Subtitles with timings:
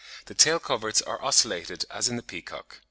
[0.25, 2.79] The tail coverts are ocellated as in the peacock.